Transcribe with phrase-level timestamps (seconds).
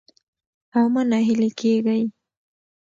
[0.77, 2.01] او مه ناهيلي کېږئ